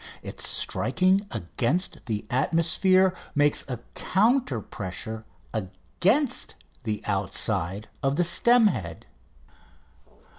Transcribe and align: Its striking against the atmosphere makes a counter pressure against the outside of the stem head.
Its 0.23 0.47
striking 0.47 1.27
against 1.29 2.03
the 2.07 2.25
atmosphere 2.31 3.13
makes 3.35 3.63
a 3.69 3.77
counter 3.93 4.59
pressure 4.59 5.25
against 5.53 6.55
the 6.85 7.03
outside 7.05 7.87
of 8.01 8.15
the 8.15 8.23
stem 8.23 8.65
head. 8.65 9.05